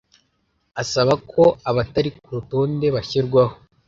asaba 0.81 1.13
ko 1.31 1.43
abatari 1.69 2.09
ku 2.19 2.27
rutonde 2.35 2.85
bashyirwaho 2.95 3.55